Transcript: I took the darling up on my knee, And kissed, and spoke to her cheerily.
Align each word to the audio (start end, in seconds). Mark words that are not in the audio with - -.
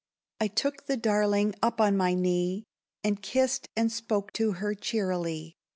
I 0.39 0.47
took 0.47 0.87
the 0.87 0.97
darling 0.97 1.53
up 1.61 1.79
on 1.79 1.95
my 1.95 2.15
knee, 2.15 2.65
And 3.03 3.21
kissed, 3.21 3.69
and 3.77 3.91
spoke 3.91 4.33
to 4.33 4.53
her 4.53 4.73
cheerily. 4.73 5.57